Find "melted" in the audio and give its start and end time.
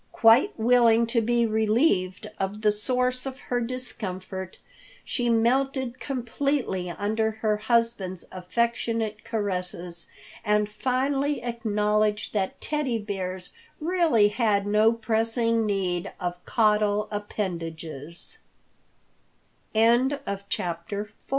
5.29-5.99